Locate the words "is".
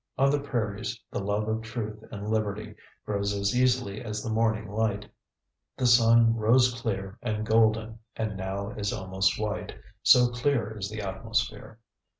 8.71-8.91, 10.75-10.89